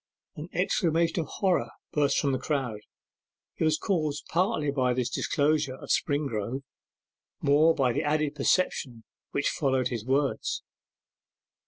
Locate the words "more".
7.39-7.75